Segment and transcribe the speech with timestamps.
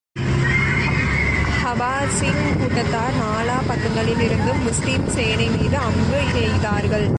[1.63, 7.07] ஹவாஸின் கூட்டத்தார் நாலா பக்கங்களில் இருந்தும் முஸ்லிம் சேனை மீது அம்பு எய்தார்கள்.